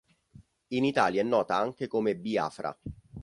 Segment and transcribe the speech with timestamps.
[0.69, 2.75] In Italia è nota anche come biafra.